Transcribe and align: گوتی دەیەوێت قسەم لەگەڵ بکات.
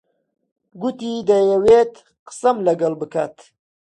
گوتی 0.81 1.13
دەیەوێت 1.29 1.93
قسەم 2.27 2.57
لەگەڵ 2.67 2.93
بکات. 3.01 3.35